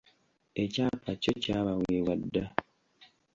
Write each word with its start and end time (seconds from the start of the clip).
Ekyapa 0.63 1.11
kyo 1.21 1.33
kyabaweebwa 1.43 2.13
dda. 2.21 2.45